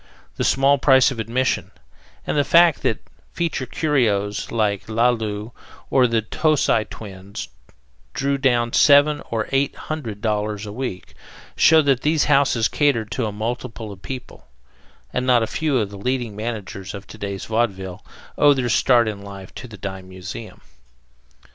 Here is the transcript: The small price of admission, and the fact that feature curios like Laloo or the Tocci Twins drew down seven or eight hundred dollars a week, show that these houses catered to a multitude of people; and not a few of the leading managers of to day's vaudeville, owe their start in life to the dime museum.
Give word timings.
The 0.37 0.43
small 0.43 0.79
price 0.79 1.11
of 1.11 1.19
admission, 1.19 1.69
and 2.25 2.35
the 2.35 2.43
fact 2.43 2.81
that 2.81 3.03
feature 3.33 3.67
curios 3.67 4.51
like 4.51 4.87
Laloo 4.89 5.51
or 5.91 6.07
the 6.07 6.23
Tocci 6.23 6.85
Twins 6.89 7.49
drew 8.15 8.39
down 8.39 8.73
seven 8.73 9.21
or 9.29 9.47
eight 9.51 9.75
hundred 9.75 10.19
dollars 10.19 10.65
a 10.65 10.73
week, 10.73 11.13
show 11.55 11.83
that 11.83 12.01
these 12.01 12.23
houses 12.23 12.67
catered 12.67 13.11
to 13.11 13.27
a 13.27 13.31
multitude 13.31 13.91
of 13.91 14.01
people; 14.01 14.47
and 15.13 15.27
not 15.27 15.43
a 15.43 15.45
few 15.45 15.77
of 15.77 15.91
the 15.91 15.99
leading 15.99 16.35
managers 16.35 16.95
of 16.95 17.05
to 17.05 17.19
day's 17.19 17.45
vaudeville, 17.45 18.03
owe 18.39 18.55
their 18.55 18.69
start 18.69 19.07
in 19.07 19.21
life 19.21 19.53
to 19.53 19.67
the 19.67 19.77
dime 19.77 20.09
museum. 20.09 20.61